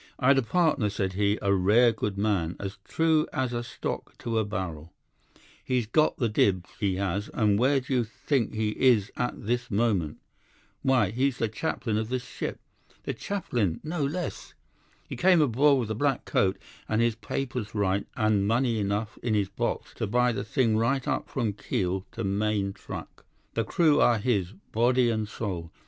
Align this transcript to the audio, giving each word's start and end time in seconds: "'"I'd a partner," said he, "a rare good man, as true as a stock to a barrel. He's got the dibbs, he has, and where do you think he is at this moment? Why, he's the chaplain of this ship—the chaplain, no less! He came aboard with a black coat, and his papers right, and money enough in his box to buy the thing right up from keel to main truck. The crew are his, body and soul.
"'"I'd 0.17 0.39
a 0.39 0.41
partner," 0.41 0.89
said 0.89 1.13
he, 1.13 1.37
"a 1.43 1.53
rare 1.53 1.91
good 1.91 2.17
man, 2.17 2.55
as 2.59 2.79
true 2.85 3.27
as 3.31 3.53
a 3.53 3.63
stock 3.63 4.17
to 4.17 4.39
a 4.39 4.43
barrel. 4.43 4.91
He's 5.63 5.85
got 5.85 6.17
the 6.17 6.27
dibbs, 6.27 6.71
he 6.79 6.95
has, 6.95 7.29
and 7.35 7.59
where 7.59 7.79
do 7.79 7.93
you 7.93 8.03
think 8.03 8.55
he 8.55 8.69
is 8.69 9.11
at 9.15 9.45
this 9.45 9.69
moment? 9.69 10.17
Why, 10.81 11.11
he's 11.11 11.37
the 11.37 11.47
chaplain 11.47 11.99
of 11.99 12.09
this 12.09 12.23
ship—the 12.25 13.13
chaplain, 13.13 13.79
no 13.83 14.03
less! 14.03 14.55
He 15.07 15.15
came 15.15 15.39
aboard 15.39 15.81
with 15.81 15.91
a 15.91 16.01
black 16.01 16.25
coat, 16.25 16.57
and 16.89 16.99
his 16.99 17.13
papers 17.13 17.75
right, 17.75 18.07
and 18.17 18.47
money 18.47 18.79
enough 18.79 19.19
in 19.21 19.35
his 19.35 19.49
box 19.49 19.93
to 19.97 20.07
buy 20.07 20.31
the 20.31 20.43
thing 20.43 20.77
right 20.77 21.07
up 21.07 21.29
from 21.29 21.53
keel 21.53 22.07
to 22.13 22.23
main 22.23 22.73
truck. 22.73 23.23
The 23.53 23.63
crew 23.63 24.01
are 24.01 24.17
his, 24.17 24.53
body 24.71 25.11
and 25.11 25.29
soul. 25.29 25.71